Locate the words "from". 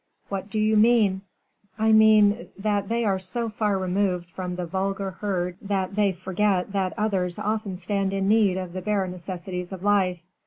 4.31-4.55